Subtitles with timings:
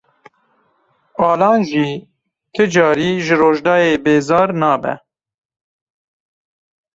[1.29, 1.89] Alan jî
[2.53, 4.93] ti carî ji Rojdayê bêzar nabe.